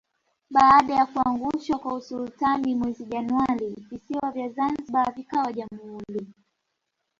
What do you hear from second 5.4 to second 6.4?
Jamhuri